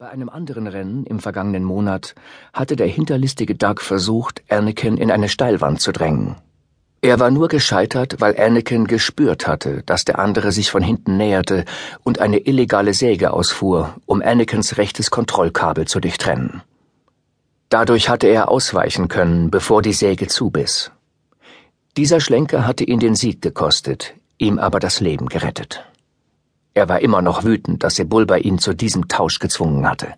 Bei 0.00 0.08
einem 0.08 0.30
anderen 0.30 0.66
Rennen 0.66 1.04
im 1.04 1.18
vergangenen 1.18 1.62
Monat 1.62 2.14
hatte 2.54 2.74
der 2.74 2.86
hinterlistige 2.86 3.54
Doug 3.54 3.82
versucht, 3.82 4.42
Anakin 4.48 4.96
in 4.96 5.10
eine 5.10 5.28
Steilwand 5.28 5.82
zu 5.82 5.92
drängen. 5.92 6.36
Er 7.02 7.20
war 7.20 7.30
nur 7.30 7.48
gescheitert, 7.48 8.18
weil 8.18 8.34
Anakin 8.40 8.86
gespürt 8.86 9.46
hatte, 9.46 9.82
dass 9.84 10.06
der 10.06 10.18
andere 10.18 10.52
sich 10.52 10.70
von 10.70 10.82
hinten 10.82 11.18
näherte 11.18 11.66
und 12.02 12.18
eine 12.18 12.38
illegale 12.38 12.94
Säge 12.94 13.30
ausfuhr, 13.34 13.94
um 14.06 14.22
Anakins 14.22 14.78
rechtes 14.78 15.10
Kontrollkabel 15.10 15.86
zu 15.86 16.00
durchtrennen. 16.00 16.62
Dadurch 17.68 18.08
hatte 18.08 18.26
er 18.26 18.48
ausweichen 18.48 19.08
können, 19.08 19.50
bevor 19.50 19.82
die 19.82 19.92
Säge 19.92 20.28
zubiss. 20.28 20.92
Dieser 21.98 22.20
Schlenker 22.20 22.66
hatte 22.66 22.84
ihn 22.84 23.00
den 23.00 23.16
Sieg 23.16 23.42
gekostet, 23.42 24.14
ihm 24.38 24.58
aber 24.58 24.80
das 24.80 25.00
Leben 25.00 25.28
gerettet. 25.28 25.84
Er 26.74 26.88
war 26.88 27.00
immer 27.00 27.22
noch 27.22 27.44
wütend, 27.44 27.82
dass 27.82 27.96
Sebulba 27.96 28.36
ihn 28.36 28.58
zu 28.58 28.74
diesem 28.74 29.08
Tausch 29.08 29.38
gezwungen 29.38 29.88
hatte. 29.88 30.14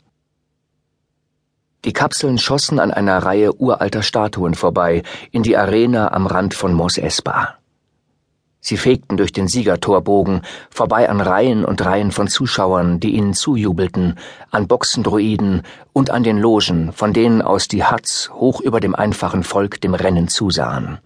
Die 1.85 1.93
Kapseln 1.93 2.39
schossen 2.39 2.79
an 2.79 2.93
einer 2.93 3.19
Reihe 3.19 3.55
uralter 3.55 4.03
Statuen 4.03 4.55
vorbei 4.55 5.03
in 5.33 5.43
die 5.43 5.57
Arena 5.57 6.13
am 6.13 6.27
Rand 6.27 6.55
von 6.55 6.73
Mos 6.75 6.97
Espa. 6.99 7.57
Sie 8.61 8.77
fegten 8.77 9.17
durch 9.17 9.33
den 9.33 9.49
Siegertorbogen, 9.49 10.43
vorbei 10.71 11.09
an 11.09 11.21
Reihen 11.21 11.65
und 11.65 11.85
Reihen 11.85 12.13
von 12.13 12.29
Zuschauern, 12.29 13.01
die 13.01 13.17
ihnen 13.17 13.35
zujubelten, 13.35 14.17
an 14.53 14.69
Boxendruiden 14.69 15.63
und 15.93 16.11
an 16.11 16.23
den 16.23 16.39
Logen, 16.39 16.93
von 16.93 17.13
denen 17.13 17.43
aus 17.43 17.67
die 17.67 17.83
Hatz 17.83 18.31
hoch 18.33 18.61
über 18.61 18.79
dem 18.79 18.95
einfachen 18.95 19.43
Volk 19.43 19.81
dem 19.81 19.95
Rennen 19.95 20.29
zusahen. 20.29 21.01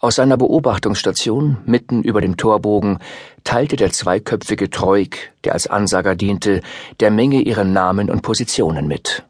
Aus 0.00 0.16
seiner 0.16 0.36
Beobachtungsstation 0.36 1.58
mitten 1.64 2.02
über 2.02 2.20
dem 2.20 2.36
Torbogen 2.36 2.98
teilte 3.44 3.76
der 3.76 3.92
zweiköpfige 3.92 4.70
Troik, 4.70 5.32
der 5.44 5.54
als 5.54 5.66
Ansager 5.66 6.14
diente, 6.14 6.62
der 7.00 7.10
Menge 7.10 7.40
ihre 7.40 7.64
Namen 7.64 8.10
und 8.10 8.22
Positionen 8.22 8.86
mit. 8.86 9.24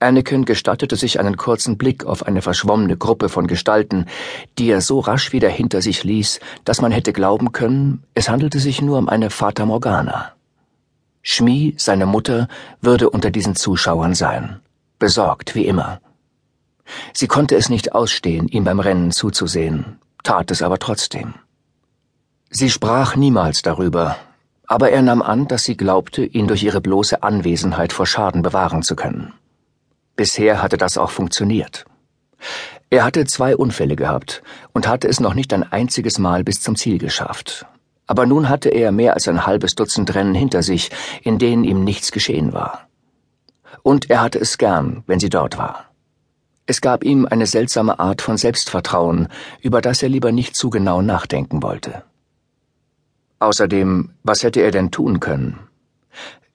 Anakin 0.00 0.44
gestattete 0.44 0.94
sich 0.94 1.18
einen 1.18 1.36
kurzen 1.36 1.76
Blick 1.76 2.04
auf 2.04 2.24
eine 2.24 2.40
verschwommene 2.40 2.96
Gruppe 2.96 3.28
von 3.28 3.48
Gestalten, 3.48 4.06
die 4.56 4.70
er 4.70 4.80
so 4.80 5.00
rasch 5.00 5.32
wieder 5.32 5.48
hinter 5.48 5.82
sich 5.82 6.04
ließ, 6.04 6.38
dass 6.64 6.80
man 6.80 6.92
hätte 6.92 7.12
glauben 7.12 7.50
können, 7.50 8.04
es 8.14 8.28
handelte 8.28 8.60
sich 8.60 8.80
nur 8.80 8.98
um 8.98 9.08
eine 9.08 9.30
Fata 9.30 9.66
Morgana. 9.66 10.32
Schmi, 11.22 11.74
seine 11.76 12.06
Mutter, 12.06 12.46
würde 12.80 13.10
unter 13.10 13.30
diesen 13.32 13.56
Zuschauern 13.56 14.14
sein, 14.14 14.60
besorgt 15.00 15.56
wie 15.56 15.66
immer. 15.66 16.00
Sie 17.12 17.26
konnte 17.26 17.56
es 17.56 17.68
nicht 17.68 17.94
ausstehen, 17.94 18.48
ihm 18.48 18.64
beim 18.64 18.80
Rennen 18.80 19.10
zuzusehen, 19.10 19.98
tat 20.22 20.50
es 20.50 20.62
aber 20.62 20.78
trotzdem. 20.78 21.34
Sie 22.50 22.70
sprach 22.70 23.16
niemals 23.16 23.62
darüber, 23.62 24.16
aber 24.66 24.90
er 24.90 25.02
nahm 25.02 25.22
an, 25.22 25.48
dass 25.48 25.64
sie 25.64 25.76
glaubte, 25.76 26.24
ihn 26.24 26.46
durch 26.46 26.62
ihre 26.62 26.80
bloße 26.80 27.22
Anwesenheit 27.22 27.92
vor 27.92 28.06
Schaden 28.06 28.42
bewahren 28.42 28.82
zu 28.82 28.96
können. 28.96 29.32
Bisher 30.16 30.62
hatte 30.62 30.76
das 30.76 30.98
auch 30.98 31.10
funktioniert. 31.10 31.84
Er 32.90 33.04
hatte 33.04 33.26
zwei 33.26 33.56
Unfälle 33.56 33.96
gehabt 33.96 34.42
und 34.72 34.88
hatte 34.88 35.08
es 35.08 35.20
noch 35.20 35.34
nicht 35.34 35.52
ein 35.52 35.62
einziges 35.62 36.18
Mal 36.18 36.42
bis 36.44 36.60
zum 36.60 36.76
Ziel 36.76 36.98
geschafft. 36.98 37.66
Aber 38.06 38.24
nun 38.24 38.48
hatte 38.48 38.70
er 38.70 38.92
mehr 38.92 39.12
als 39.12 39.28
ein 39.28 39.46
halbes 39.46 39.74
Dutzend 39.74 40.14
Rennen 40.14 40.34
hinter 40.34 40.62
sich, 40.62 40.90
in 41.22 41.38
denen 41.38 41.64
ihm 41.64 41.84
nichts 41.84 42.12
geschehen 42.12 42.54
war. 42.54 42.88
Und 43.82 44.08
er 44.08 44.22
hatte 44.22 44.38
es 44.38 44.56
gern, 44.56 45.02
wenn 45.06 45.20
sie 45.20 45.28
dort 45.28 45.58
war. 45.58 45.87
Es 46.70 46.82
gab 46.82 47.02
ihm 47.02 47.24
eine 47.24 47.46
seltsame 47.46 47.98
Art 47.98 48.20
von 48.20 48.36
Selbstvertrauen, 48.36 49.28
über 49.62 49.80
das 49.80 50.02
er 50.02 50.10
lieber 50.10 50.32
nicht 50.32 50.54
zu 50.54 50.68
genau 50.68 51.00
nachdenken 51.00 51.62
wollte. 51.62 52.02
Außerdem, 53.38 54.10
was 54.22 54.42
hätte 54.42 54.60
er 54.60 54.70
denn 54.70 54.90
tun 54.90 55.18
können? 55.18 55.58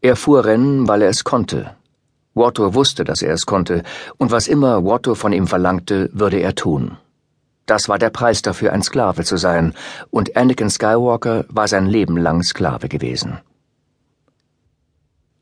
Er 0.01 0.15
fuhr 0.15 0.45
Rennen, 0.45 0.87
weil 0.87 1.01
er 1.01 1.09
es 1.09 1.23
konnte. 1.23 1.75
Watto 2.35 2.75
wusste, 2.75 3.03
dass 3.03 3.23
er 3.23 3.33
es 3.33 3.47
konnte, 3.47 3.81
und 4.19 4.29
was 4.29 4.47
immer 4.47 4.85
Watto 4.85 5.15
von 5.15 5.33
ihm 5.33 5.47
verlangte, 5.47 6.11
würde 6.13 6.37
er 6.41 6.53
tun. 6.53 6.97
Das 7.65 7.89
war 7.89 7.97
der 7.97 8.11
Preis 8.11 8.43
dafür, 8.43 8.71
ein 8.71 8.83
Sklave 8.83 9.23
zu 9.23 9.37
sein, 9.37 9.73
und 10.11 10.37
Anakin 10.37 10.69
Skywalker 10.69 11.45
war 11.49 11.67
sein 11.67 11.87
Leben 11.87 12.17
lang 12.17 12.43
Sklave 12.43 12.87
gewesen. 12.87 13.39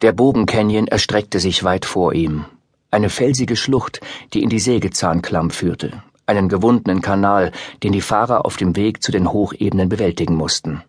Der 0.01 0.13
Bogen 0.13 0.45
Canyon 0.45 0.87
erstreckte 0.87 1.41
sich 1.41 1.65
weit 1.65 1.83
vor 1.83 2.13
ihm, 2.13 2.45
eine 2.91 3.09
felsige 3.09 3.55
Schlucht, 3.55 4.01
die 4.33 4.43
in 4.43 4.49
die 4.49 4.59
Sägezahnklamm 4.59 5.49
führte, 5.49 6.03
einen 6.25 6.49
gewundenen 6.49 7.01
Kanal, 7.01 7.51
den 7.83 7.93
die 7.93 8.01
Fahrer 8.01 8.45
auf 8.45 8.57
dem 8.57 8.75
Weg 8.75 9.01
zu 9.01 9.11
den 9.11 9.31
Hochebenen 9.31 9.89
bewältigen 9.89 10.35
mussten. 10.35 10.83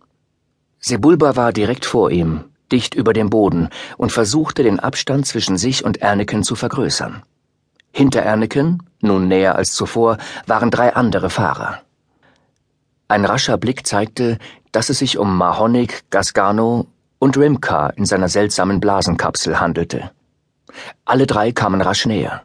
Sebulba 0.80 1.36
war 1.36 1.52
direkt 1.52 1.86
vor 1.86 2.10
ihm, 2.10 2.44
dicht 2.72 2.94
über 2.94 3.12
dem 3.12 3.30
Boden, 3.30 3.68
und 3.96 4.10
versuchte 4.10 4.64
den 4.64 4.80
Abstand 4.80 5.26
zwischen 5.26 5.56
sich 5.56 5.84
und 5.84 6.02
Anakin 6.02 6.42
zu 6.42 6.56
vergrößern. 6.56 7.22
Hinter 7.92 8.26
Anakin, 8.26 8.82
nun 9.00 9.28
näher 9.28 9.54
als 9.54 9.74
zuvor, 9.74 10.18
waren 10.46 10.70
drei 10.70 10.94
andere 10.94 11.30
Fahrer. 11.30 11.82
Ein 13.06 13.24
rascher 13.26 13.58
Blick 13.58 13.86
zeigte, 13.86 14.38
dass 14.72 14.88
es 14.88 14.98
sich 14.98 15.18
um 15.18 15.36
Mahonik, 15.36 16.02
Gasgano 16.10 16.86
und 17.18 17.36
Rimka 17.36 17.88
in 17.91 18.06
seiner 18.06 18.28
seltsamen 18.28 18.80
Blasenkapsel 18.80 19.60
handelte. 19.60 20.10
Alle 21.05 21.27
drei 21.27 21.53
kamen 21.53 21.81
rasch 21.81 22.06
näher. 22.06 22.43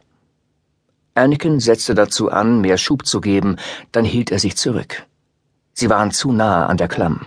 Anakin 1.14 1.60
setzte 1.60 1.94
dazu 1.94 2.30
an, 2.30 2.60
mehr 2.60 2.78
Schub 2.78 3.06
zu 3.06 3.20
geben, 3.20 3.56
dann 3.92 4.04
hielt 4.04 4.30
er 4.30 4.38
sich 4.38 4.56
zurück. 4.56 5.06
Sie 5.72 5.90
waren 5.90 6.10
zu 6.10 6.32
nahe 6.32 6.66
an 6.66 6.76
der 6.76 6.88
Klamm. 6.88 7.26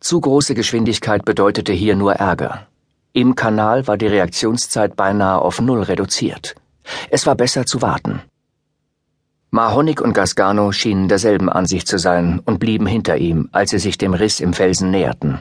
Zu 0.00 0.20
große 0.20 0.54
Geschwindigkeit 0.54 1.24
bedeutete 1.24 1.72
hier 1.72 1.94
nur 1.94 2.14
Ärger. 2.14 2.66
Im 3.12 3.34
Kanal 3.34 3.86
war 3.86 3.96
die 3.96 4.06
Reaktionszeit 4.06 4.96
beinahe 4.96 5.40
auf 5.40 5.60
Null 5.60 5.82
reduziert. 5.82 6.54
Es 7.10 7.26
war 7.26 7.34
besser 7.34 7.66
zu 7.66 7.82
warten. 7.82 8.22
Mahonik 9.50 10.00
und 10.00 10.12
Gasgano 10.12 10.70
schienen 10.70 11.08
derselben 11.08 11.48
Ansicht 11.48 11.88
zu 11.88 11.98
sein 11.98 12.40
und 12.44 12.60
blieben 12.60 12.86
hinter 12.86 13.16
ihm, 13.16 13.48
als 13.50 13.70
sie 13.70 13.80
sich 13.80 13.98
dem 13.98 14.14
Riss 14.14 14.38
im 14.38 14.52
Felsen 14.52 14.92
näherten. 14.92 15.40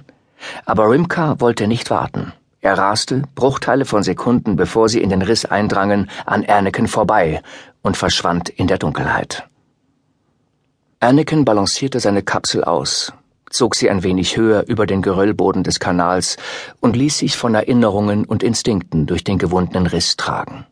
Aber 0.66 0.90
Rimka 0.90 1.40
wollte 1.40 1.68
nicht 1.68 1.92
warten. 1.92 2.34
Er 2.62 2.78
raste, 2.78 3.24
Bruchteile 3.36 3.86
von 3.86 4.04
Sekunden 4.04 4.56
bevor 4.58 4.90
sie 4.90 5.02
in 5.02 5.10
den 5.10 5.22
Riss 5.22 5.46
eindrangen, 5.46 6.10
an 6.26 6.44
Anakin 6.46 6.88
vorbei 6.88 7.42
und 7.82 7.96
verschwand 7.96 8.50
in 8.50 8.68
der 8.68 8.78
Dunkelheit. 8.78 9.48
Anakin 11.00 11.46
balancierte 11.46 12.02
seine 12.02 12.22
Kapsel 12.22 12.66
aus, 12.66 13.14
zog 13.50 13.76
sie 13.76 13.90
ein 13.90 14.04
wenig 14.04 14.36
höher 14.36 14.66
über 14.68 14.86
den 14.86 15.02
Geröllboden 15.02 15.64
des 15.64 15.80
Kanals 15.80 16.36
und 16.82 16.98
ließ 16.98 17.20
sich 17.20 17.38
von 17.38 17.56
Erinnerungen 17.56 18.26
und 18.26 18.44
Instinkten 18.44 19.06
durch 19.06 19.24
den 19.24 19.38
gewundenen 19.38 19.88
Riss 19.88 20.18
tragen. 20.18 20.66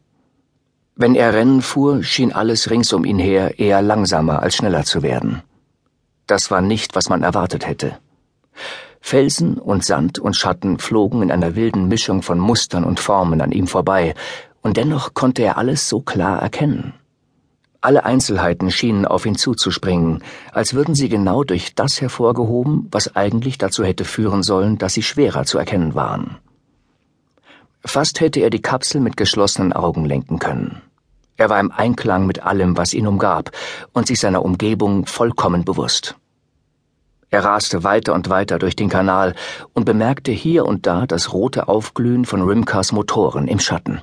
Wenn 0.97 1.15
er 1.15 1.33
Rennen 1.33 1.61
fuhr, 1.61 2.03
schien 2.03 2.33
alles 2.33 2.69
rings 2.69 2.91
um 2.91 3.05
ihn 3.05 3.19
her 3.19 3.59
eher 3.59 3.81
langsamer 3.81 4.41
als 4.41 4.55
schneller 4.55 4.83
zu 4.83 5.03
werden. 5.03 5.41
Das 6.25 6.51
war 6.51 6.59
nicht, 6.59 6.95
was 6.95 7.07
man 7.07 7.23
erwartet 7.23 7.65
hätte. 7.65 7.97
Felsen 9.01 9.57
und 9.57 9.85
Sand 9.85 10.19
und 10.19 10.35
Schatten 10.35 10.79
flogen 10.79 11.21
in 11.21 11.31
einer 11.31 11.55
wilden 11.55 11.87
Mischung 11.87 12.21
von 12.21 12.39
Mustern 12.39 12.83
und 12.83 12.99
Formen 12.99 13.41
an 13.41 13.51
ihm 13.51 13.67
vorbei, 13.67 14.13
und 14.61 14.77
dennoch 14.77 15.13
konnte 15.13 15.43
er 15.43 15.57
alles 15.57 15.87
so 15.87 16.01
klar 16.01 16.41
erkennen. 16.41 16.93
Alle 17.79 18.05
Einzelheiten 18.05 18.71
schienen 18.71 19.05
auf 19.05 19.25
ihn 19.25 19.35
zuzuspringen, 19.35 20.23
als 20.51 20.73
würden 20.73 20.95
sie 20.95 21.09
genau 21.09 21.43
durch 21.43 21.75
das 21.75 22.01
hervorgehoben, 22.01 22.87
was 22.91 23.15
eigentlich 23.15 23.57
dazu 23.57 23.83
hätte 23.83 24.03
führen 24.03 24.43
sollen, 24.43 24.77
dass 24.77 24.93
sie 24.93 25.03
schwerer 25.03 25.45
zu 25.45 25.57
erkennen 25.57 25.93
waren. 25.93 26.37
Fast 27.85 28.19
hätte 28.19 28.39
er 28.39 28.49
die 28.49 28.61
Kapsel 28.61 28.99
mit 28.99 29.15
geschlossenen 29.15 29.71
Augen 29.73 30.05
lenken 30.05 30.39
können. 30.39 30.81
Er 31.37 31.49
war 31.49 31.59
im 31.59 31.71
Einklang 31.71 32.25
mit 32.25 32.43
allem, 32.43 32.75
was 32.75 32.93
ihn 32.93 33.05
umgab, 33.05 33.51
und 33.93 34.07
sich 34.07 34.19
seiner 34.19 34.43
Umgebung 34.43 35.05
vollkommen 35.05 35.63
bewusst. 35.63 36.15
Er 37.29 37.43
raste 37.43 37.83
weiter 37.83 38.13
und 38.13 38.29
weiter 38.29 38.57
durch 38.57 38.75
den 38.75 38.87
Kanal 38.87 39.35
und 39.73 39.83
bemerkte 39.83 40.31
hier 40.31 40.65
und 40.65 40.87
da 40.87 41.05
das 41.05 41.33
rote 41.33 41.67
Aufglühen 41.67 42.23
von 42.23 42.41
Rimkas 42.41 42.93
Motoren 42.93 43.49
im 43.49 43.59
Schatten. 43.59 44.01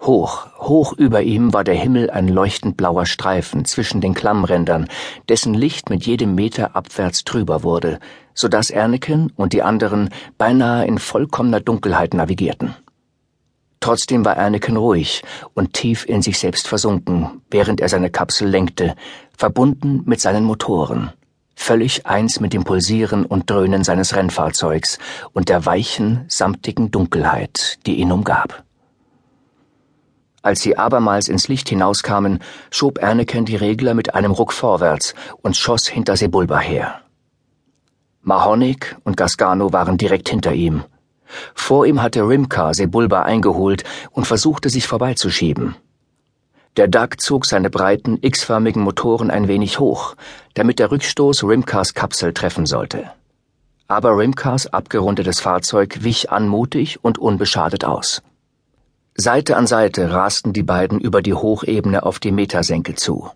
Hoch, 0.00 0.46
hoch 0.58 0.92
über 0.94 1.22
ihm 1.22 1.54
war 1.54 1.62
der 1.62 1.76
Himmel 1.76 2.10
ein 2.10 2.26
leuchtend 2.28 2.76
blauer 2.76 3.06
Streifen 3.06 3.64
zwischen 3.64 4.00
den 4.00 4.14
Klammrändern, 4.14 4.88
dessen 5.28 5.54
Licht 5.54 5.88
mit 5.88 6.04
jedem 6.04 6.34
Meter 6.34 6.74
abwärts 6.74 7.22
trüber 7.22 7.62
wurde, 7.62 8.00
so 8.34 8.48
dass 8.48 8.72
Anakin 8.72 9.32
und 9.36 9.52
die 9.52 9.62
anderen 9.62 10.10
beinahe 10.38 10.86
in 10.86 10.98
vollkommener 10.98 11.60
Dunkelheit 11.60 12.14
navigierten. 12.14 12.74
Trotzdem 13.78 14.24
war 14.24 14.36
Anakin 14.38 14.76
ruhig 14.76 15.22
und 15.54 15.72
tief 15.72 16.04
in 16.04 16.20
sich 16.20 16.38
selbst 16.40 16.66
versunken, 16.66 17.42
während 17.48 17.80
er 17.80 17.88
seine 17.88 18.10
Kapsel 18.10 18.48
lenkte, 18.48 18.96
verbunden 19.36 20.02
mit 20.04 20.20
seinen 20.20 20.44
Motoren 20.44 21.12
völlig 21.56 22.06
eins 22.06 22.38
mit 22.38 22.52
dem 22.52 22.62
Pulsieren 22.62 23.26
und 23.26 23.50
Dröhnen 23.50 23.82
seines 23.82 24.14
Rennfahrzeugs 24.14 24.98
und 25.32 25.48
der 25.48 25.66
weichen, 25.66 26.24
samtigen 26.28 26.92
Dunkelheit, 26.92 27.78
die 27.86 27.96
ihn 27.96 28.12
umgab. 28.12 28.62
Als 30.42 30.60
sie 30.60 30.78
abermals 30.78 31.26
ins 31.26 31.48
Licht 31.48 31.68
hinauskamen, 31.68 32.38
schob 32.70 33.02
Anakin 33.02 33.46
die 33.46 33.56
Regler 33.56 33.94
mit 33.94 34.14
einem 34.14 34.30
Ruck 34.30 34.52
vorwärts 34.52 35.14
und 35.42 35.56
schoss 35.56 35.88
hinter 35.88 36.16
Sebulba 36.16 36.60
her. 36.60 37.00
Mahonik 38.22 38.96
und 39.02 39.16
Gasgano 39.16 39.72
waren 39.72 39.96
direkt 39.96 40.28
hinter 40.28 40.52
ihm. 40.52 40.84
Vor 41.54 41.86
ihm 41.86 42.00
hatte 42.00 42.28
Rimka 42.28 42.74
Sebulba 42.74 43.22
eingeholt 43.22 43.82
und 44.12 44.26
versuchte 44.26 44.68
sich 44.68 44.86
vorbeizuschieben. 44.86 45.74
Der 46.76 46.88
Duck 46.88 47.20
zog 47.22 47.46
seine 47.46 47.70
breiten, 47.70 48.18
x-förmigen 48.20 48.82
Motoren 48.82 49.30
ein 49.30 49.48
wenig 49.48 49.78
hoch, 49.78 50.14
damit 50.52 50.78
der 50.78 50.90
Rückstoß 50.90 51.44
Rimkas 51.44 51.94
Kapsel 51.94 52.34
treffen 52.34 52.66
sollte. 52.66 53.10
Aber 53.88 54.18
Rimkas 54.18 54.66
abgerundetes 54.66 55.40
Fahrzeug 55.40 56.02
wich 56.02 56.30
anmutig 56.30 57.02
und 57.02 57.16
unbeschadet 57.18 57.86
aus. 57.86 58.22
Seite 59.14 59.56
an 59.56 59.66
Seite 59.66 60.10
rasten 60.10 60.52
die 60.52 60.62
beiden 60.62 61.00
über 61.00 61.22
die 61.22 61.32
Hochebene 61.32 62.02
auf 62.02 62.18
die 62.18 62.32
Metasenke 62.32 62.94
zu. 62.94 63.30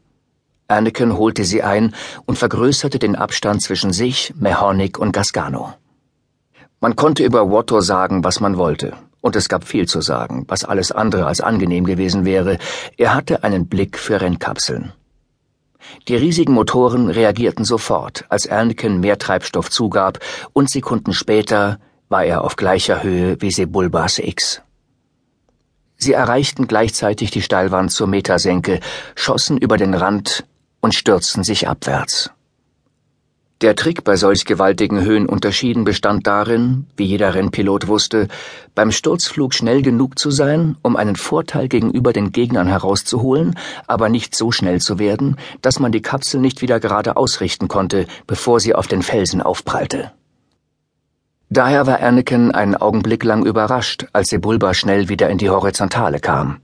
Anakin 0.68 1.16
holte 1.16 1.44
sie 1.44 1.62
ein 1.62 1.94
und 2.26 2.36
vergrößerte 2.36 2.98
den 2.98 3.16
Abstand 3.16 3.62
zwischen 3.62 3.94
sich, 3.94 4.34
Mehonic 4.36 4.98
und 4.98 5.12
Gasgano. 5.12 5.72
Man 6.80 6.94
konnte 6.94 7.24
über 7.24 7.50
Watto 7.50 7.80
sagen, 7.80 8.22
was 8.22 8.40
man 8.40 8.58
wollte, 8.58 8.92
und 9.20 9.36
es 9.36 9.48
gab 9.48 9.64
viel 9.64 9.86
zu 9.86 10.00
sagen, 10.00 10.44
was 10.48 10.64
alles 10.64 10.92
andere 10.92 11.26
als 11.26 11.40
angenehm 11.40 11.84
gewesen 11.84 12.24
wäre. 12.24 12.58
Er 12.96 13.14
hatte 13.14 13.44
einen 13.44 13.68
Blick 13.68 13.98
für 13.98 14.20
Rennkapseln. 14.20 14.92
Die 16.08 16.16
riesigen 16.16 16.52
Motoren 16.52 17.10
reagierten 17.10 17.64
sofort, 17.64 18.24
als 18.28 18.48
Anakin 18.48 19.00
mehr 19.00 19.18
Treibstoff 19.18 19.70
zugab, 19.70 20.18
und 20.52 20.70
Sekunden 20.70 21.12
später 21.12 21.78
war 22.08 22.24
er 22.24 22.44
auf 22.44 22.56
gleicher 22.56 23.02
Höhe 23.02 23.40
wie 23.40 23.50
Sebulbas 23.50 24.18
X. 24.18 24.62
Sie 25.96 26.12
erreichten 26.12 26.66
gleichzeitig 26.66 27.30
die 27.30 27.42
Steilwand 27.42 27.92
zur 27.92 28.06
Metasenke, 28.06 28.80
schossen 29.14 29.58
über 29.58 29.76
den 29.76 29.94
Rand 29.94 30.44
und 30.80 30.94
stürzten 30.94 31.44
sich 31.44 31.68
abwärts. 31.68 32.30
Der 33.60 33.76
Trick 33.76 34.04
bei 34.04 34.16
solch 34.16 34.46
gewaltigen 34.46 35.02
Höhenunterschieden 35.02 35.84
bestand 35.84 36.26
darin, 36.26 36.86
wie 36.96 37.04
jeder 37.04 37.34
Rennpilot 37.34 37.88
wusste, 37.88 38.28
beim 38.74 38.90
Sturzflug 38.90 39.52
schnell 39.52 39.82
genug 39.82 40.18
zu 40.18 40.30
sein, 40.30 40.78
um 40.80 40.96
einen 40.96 41.14
Vorteil 41.14 41.68
gegenüber 41.68 42.14
den 42.14 42.32
Gegnern 42.32 42.68
herauszuholen, 42.68 43.58
aber 43.86 44.08
nicht 44.08 44.34
so 44.34 44.50
schnell 44.50 44.80
zu 44.80 44.98
werden, 44.98 45.36
dass 45.60 45.78
man 45.78 45.92
die 45.92 46.00
Kapsel 46.00 46.40
nicht 46.40 46.62
wieder 46.62 46.80
gerade 46.80 47.18
ausrichten 47.18 47.68
konnte, 47.68 48.06
bevor 48.26 48.60
sie 48.60 48.74
auf 48.74 48.86
den 48.86 49.02
Felsen 49.02 49.42
aufprallte. 49.42 50.10
Daher 51.50 51.86
war 51.86 52.00
Anakin 52.00 52.52
einen 52.52 52.76
Augenblick 52.76 53.24
lang 53.24 53.44
überrascht, 53.44 54.06
als 54.14 54.30
Sebulba 54.30 54.72
schnell 54.72 55.10
wieder 55.10 55.28
in 55.28 55.36
die 55.36 55.50
Horizontale 55.50 56.18
kam. 56.18 56.62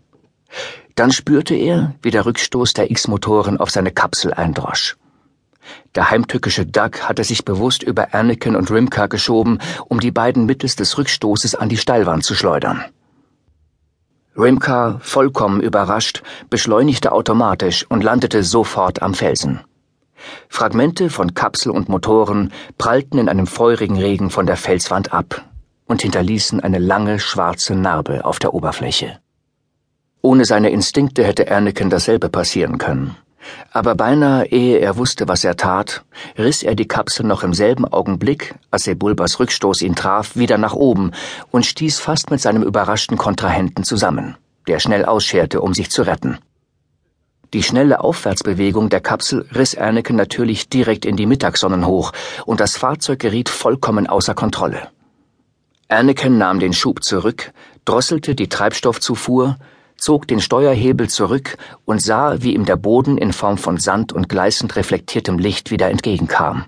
Dann 0.94 1.12
spürte 1.12 1.56
er, 1.56 1.94
wie 2.00 2.10
der 2.10 2.24
Rückstoß 2.24 2.72
der 2.72 2.90
X-Motoren 2.90 3.60
auf 3.60 3.68
seine 3.68 3.90
Kapsel 3.90 4.32
eindrosch. 4.32 4.96
Der 5.94 6.10
heimtückische 6.10 6.66
Doug 6.66 7.02
hatte 7.02 7.24
sich 7.24 7.44
bewusst 7.44 7.82
über 7.82 8.14
Anakin 8.14 8.56
und 8.56 8.70
Rimka 8.70 9.06
geschoben, 9.06 9.58
um 9.86 10.00
die 10.00 10.10
beiden 10.10 10.46
mittels 10.46 10.76
des 10.76 10.98
Rückstoßes 10.98 11.54
an 11.54 11.68
die 11.68 11.76
Steilwand 11.76 12.24
zu 12.24 12.34
schleudern. 12.34 12.84
Rimka, 14.36 14.98
vollkommen 15.00 15.62
überrascht, 15.62 16.22
beschleunigte 16.50 17.12
automatisch 17.12 17.86
und 17.88 18.04
landete 18.04 18.42
sofort 18.42 19.00
am 19.00 19.14
Felsen. 19.14 19.60
Fragmente 20.48 21.10
von 21.10 21.34
Kapsel 21.34 21.72
und 21.72 21.88
Motoren 21.88 22.52
prallten 22.76 23.18
in 23.18 23.28
einem 23.28 23.46
feurigen 23.46 23.96
Regen 23.96 24.30
von 24.30 24.46
der 24.46 24.56
Felswand 24.56 25.12
ab 25.12 25.44
und 25.86 26.02
hinterließen 26.02 26.60
eine 26.60 26.78
lange 26.78 27.18
schwarze 27.18 27.74
Narbe 27.74 28.24
auf 28.24 28.38
der 28.38 28.52
Oberfläche. 28.52 29.18
Ohne 30.20 30.44
seine 30.44 30.70
Instinkte 30.70 31.24
hätte 31.24 31.50
Anakin 31.50 31.88
dasselbe 31.88 32.28
passieren 32.28 32.78
können. 32.78 33.16
Aber 33.72 33.94
beinahe 33.94 34.46
ehe 34.46 34.78
er 34.78 34.96
wusste, 34.96 35.28
was 35.28 35.44
er 35.44 35.56
tat, 35.56 36.04
riss 36.38 36.62
er 36.62 36.74
die 36.74 36.88
Kapsel 36.88 37.26
noch 37.26 37.42
im 37.42 37.54
selben 37.54 37.84
Augenblick, 37.84 38.54
als 38.70 38.84
Sebulbas 38.84 39.38
Rückstoß 39.38 39.82
ihn 39.82 39.94
traf, 39.94 40.36
wieder 40.36 40.58
nach 40.58 40.74
oben 40.74 41.12
und 41.50 41.66
stieß 41.66 41.98
fast 41.98 42.30
mit 42.30 42.40
seinem 42.40 42.62
überraschten 42.62 43.16
Kontrahenten 43.16 43.84
zusammen, 43.84 44.36
der 44.66 44.78
schnell 44.78 45.04
ausscherte, 45.04 45.60
um 45.60 45.74
sich 45.74 45.90
zu 45.90 46.02
retten. 46.02 46.38
Die 47.52 47.62
schnelle 47.62 48.00
Aufwärtsbewegung 48.00 48.88
der 48.88 49.00
Kapsel 49.00 49.46
riss 49.54 49.76
Anakin 49.76 50.16
natürlich 50.16 50.68
direkt 50.68 51.04
in 51.04 51.16
die 51.16 51.26
Mittagssonnen 51.26 51.86
hoch, 51.86 52.12
und 52.44 52.60
das 52.60 52.76
Fahrzeug 52.76 53.18
geriet 53.20 53.48
vollkommen 53.48 54.06
außer 54.06 54.34
Kontrolle. 54.34 54.88
Anakin 55.88 56.38
nahm 56.38 56.58
den 56.58 56.72
Schub 56.72 57.04
zurück, 57.04 57.52
drosselte 57.84 58.34
die 58.34 58.48
Treibstoffzufuhr, 58.48 59.56
zog 59.96 60.28
den 60.28 60.40
Steuerhebel 60.40 61.08
zurück 61.08 61.56
und 61.84 62.02
sah, 62.02 62.42
wie 62.42 62.54
ihm 62.54 62.64
der 62.64 62.76
Boden 62.76 63.18
in 63.18 63.32
Form 63.32 63.58
von 63.58 63.78
Sand 63.78 64.12
und 64.12 64.28
gleißend 64.28 64.76
reflektiertem 64.76 65.38
Licht 65.38 65.70
wieder 65.70 65.90
entgegenkam. 65.90 66.64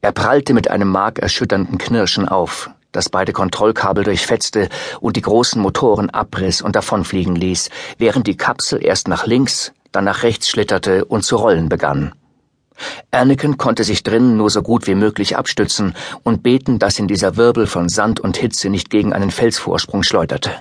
Er 0.00 0.12
prallte 0.12 0.54
mit 0.54 0.70
einem 0.70 0.88
markerschütternden 0.88 1.78
Knirschen 1.78 2.28
auf, 2.28 2.70
das 2.92 3.08
beide 3.08 3.32
Kontrollkabel 3.32 4.04
durchfetzte 4.04 4.68
und 5.00 5.16
die 5.16 5.22
großen 5.22 5.60
Motoren 5.60 6.10
abriss 6.10 6.62
und 6.62 6.76
davonfliegen 6.76 7.36
ließ, 7.36 7.70
während 7.98 8.26
die 8.26 8.36
Kapsel 8.36 8.84
erst 8.84 9.08
nach 9.08 9.26
links, 9.26 9.72
dann 9.92 10.04
nach 10.04 10.22
rechts 10.22 10.48
schlitterte 10.48 11.04
und 11.04 11.24
zu 11.24 11.36
rollen 11.36 11.68
begann. 11.68 12.12
Anakin 13.10 13.56
konnte 13.56 13.84
sich 13.84 14.02
drinnen 14.02 14.36
nur 14.36 14.50
so 14.50 14.62
gut 14.62 14.86
wie 14.86 14.94
möglich 14.94 15.36
abstützen 15.36 15.94
und 16.22 16.42
beten, 16.42 16.78
dass 16.78 16.98
ihn 16.98 17.08
dieser 17.08 17.36
Wirbel 17.36 17.66
von 17.66 17.88
Sand 17.88 18.20
und 18.20 18.36
Hitze 18.36 18.68
nicht 18.68 18.90
gegen 18.90 19.12
einen 19.12 19.30
Felsvorsprung 19.30 20.02
schleuderte. 20.02 20.52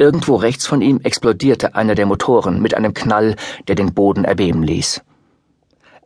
Irgendwo 0.00 0.36
rechts 0.36 0.64
von 0.64 0.80
ihm 0.80 1.00
explodierte 1.02 1.74
einer 1.74 1.96
der 1.96 2.06
Motoren 2.06 2.62
mit 2.62 2.74
einem 2.74 2.94
Knall, 2.94 3.34
der 3.66 3.74
den 3.74 3.94
Boden 3.94 4.24
erbeben 4.24 4.62
ließ. 4.62 5.02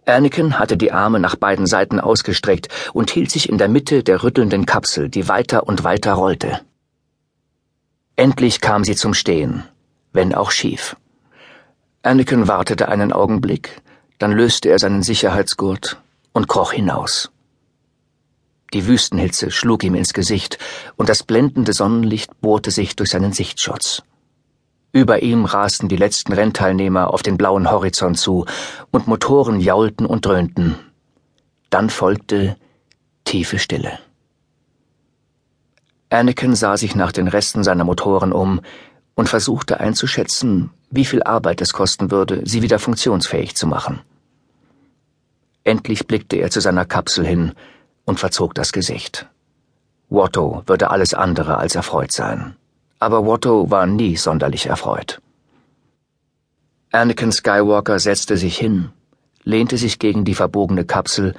Anakin 0.06 0.58
hatte 0.58 0.78
die 0.78 0.92
Arme 0.92 1.20
nach 1.20 1.36
beiden 1.36 1.66
Seiten 1.66 2.00
ausgestreckt 2.00 2.68
und 2.94 3.10
hielt 3.10 3.30
sich 3.30 3.50
in 3.50 3.58
der 3.58 3.68
Mitte 3.68 4.02
der 4.02 4.22
rüttelnden 4.22 4.64
Kapsel, 4.64 5.10
die 5.10 5.28
weiter 5.28 5.68
und 5.68 5.84
weiter 5.84 6.14
rollte. 6.14 6.60
Endlich 8.16 8.62
kam 8.62 8.82
sie 8.82 8.96
zum 8.96 9.12
Stehen, 9.12 9.62
wenn 10.12 10.34
auch 10.34 10.50
schief. 10.50 10.96
Anakin 12.02 12.48
wartete 12.48 12.88
einen 12.88 13.12
Augenblick, 13.12 13.82
dann 14.18 14.32
löste 14.32 14.70
er 14.70 14.78
seinen 14.78 15.02
Sicherheitsgurt 15.02 16.00
und 16.32 16.48
kroch 16.48 16.72
hinaus. 16.72 17.30
Die 18.72 18.86
Wüstenhitze 18.86 19.50
schlug 19.50 19.84
ihm 19.84 19.94
ins 19.94 20.14
Gesicht, 20.14 20.58
und 20.96 21.08
das 21.08 21.22
blendende 21.22 21.72
Sonnenlicht 21.72 22.40
bohrte 22.40 22.70
sich 22.70 22.96
durch 22.96 23.10
seinen 23.10 23.32
Sichtschutz. 23.32 24.02
Über 24.92 25.22
ihm 25.22 25.44
rasten 25.44 25.88
die 25.88 25.96
letzten 25.96 26.32
Rennteilnehmer 26.32 27.12
auf 27.12 27.22
den 27.22 27.36
blauen 27.36 27.70
Horizont 27.70 28.18
zu, 28.18 28.46
und 28.90 29.06
Motoren 29.06 29.60
jaulten 29.60 30.06
und 30.06 30.24
dröhnten. 30.24 30.76
Dann 31.70 31.90
folgte 31.90 32.56
tiefe 33.24 33.58
Stille. 33.58 33.98
Anakin 36.10 36.54
sah 36.54 36.76
sich 36.76 36.94
nach 36.94 37.12
den 37.12 37.28
Resten 37.28 37.64
seiner 37.64 37.84
Motoren 37.84 38.32
um 38.32 38.60
und 39.14 39.28
versuchte 39.28 39.80
einzuschätzen, 39.80 40.70
wie 40.90 41.06
viel 41.06 41.22
Arbeit 41.22 41.60
es 41.60 41.72
kosten 41.72 42.10
würde, 42.10 42.42
sie 42.44 42.62
wieder 42.62 42.78
funktionsfähig 42.78 43.54
zu 43.54 43.66
machen. 43.66 44.00
Endlich 45.64 46.06
blickte 46.06 46.36
er 46.36 46.50
zu 46.50 46.60
seiner 46.60 46.84
Kapsel 46.84 47.26
hin, 47.26 47.52
und 48.04 48.20
verzog 48.20 48.54
das 48.54 48.72
Gesicht. 48.72 49.26
Watto 50.08 50.62
würde 50.66 50.90
alles 50.90 51.14
andere 51.14 51.58
als 51.58 51.74
erfreut 51.74 52.12
sein. 52.12 52.56
Aber 52.98 53.26
Watto 53.26 53.70
war 53.70 53.86
nie 53.86 54.16
sonderlich 54.16 54.66
erfreut. 54.66 55.20
Anakin 56.92 57.32
Skywalker 57.32 57.98
setzte 57.98 58.36
sich 58.36 58.58
hin, 58.58 58.90
lehnte 59.44 59.78
sich 59.78 59.98
gegen 59.98 60.24
die 60.24 60.34
verbogene 60.34 60.84
Kapsel 60.84 61.34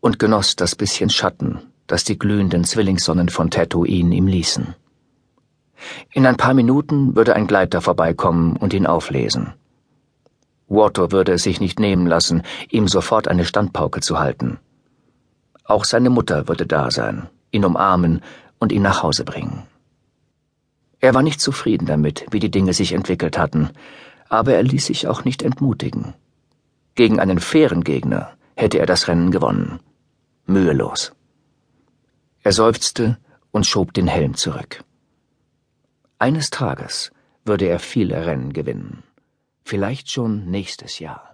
und 0.00 0.18
genoss 0.18 0.56
das 0.56 0.76
bisschen 0.76 1.10
Schatten, 1.10 1.60
das 1.86 2.04
die 2.04 2.18
glühenden 2.18 2.64
Zwillingssonnen 2.64 3.30
von 3.30 3.50
Tatooine 3.50 4.14
ihm 4.14 4.26
ließen. 4.26 4.74
In 6.12 6.26
ein 6.26 6.36
paar 6.36 6.54
Minuten 6.54 7.16
würde 7.16 7.34
ein 7.34 7.46
Gleiter 7.46 7.80
vorbeikommen 7.80 8.56
und 8.56 8.74
ihn 8.74 8.86
auflesen. 8.86 9.54
Watto 10.68 11.10
würde 11.10 11.32
es 11.32 11.42
sich 11.42 11.60
nicht 11.60 11.80
nehmen 11.80 12.06
lassen, 12.06 12.42
ihm 12.68 12.86
sofort 12.86 13.26
eine 13.26 13.44
Standpauke 13.44 14.00
zu 14.00 14.18
halten. 14.18 14.58
Auch 15.70 15.84
seine 15.84 16.10
Mutter 16.10 16.48
würde 16.48 16.66
da 16.66 16.90
sein, 16.90 17.28
ihn 17.52 17.64
umarmen 17.64 18.22
und 18.58 18.72
ihn 18.72 18.82
nach 18.82 19.04
Hause 19.04 19.24
bringen. 19.24 19.62
Er 20.98 21.14
war 21.14 21.22
nicht 21.22 21.40
zufrieden 21.40 21.86
damit, 21.86 22.26
wie 22.32 22.40
die 22.40 22.50
Dinge 22.50 22.72
sich 22.72 22.92
entwickelt 22.92 23.38
hatten, 23.38 23.70
aber 24.28 24.54
er 24.54 24.64
ließ 24.64 24.86
sich 24.86 25.06
auch 25.06 25.24
nicht 25.24 25.42
entmutigen. 25.42 26.14
Gegen 26.96 27.20
einen 27.20 27.38
fairen 27.38 27.84
Gegner 27.84 28.32
hätte 28.56 28.80
er 28.80 28.86
das 28.86 29.06
Rennen 29.06 29.30
gewonnen. 29.30 29.78
Mühelos. 30.44 31.12
Er 32.42 32.50
seufzte 32.50 33.18
und 33.52 33.64
schob 33.64 33.94
den 33.94 34.08
Helm 34.08 34.34
zurück. 34.34 34.82
Eines 36.18 36.50
Tages 36.50 37.12
würde 37.44 37.66
er 37.66 37.78
viele 37.78 38.26
Rennen 38.26 38.52
gewinnen. 38.52 39.04
Vielleicht 39.62 40.10
schon 40.10 40.50
nächstes 40.50 40.98
Jahr. 40.98 41.29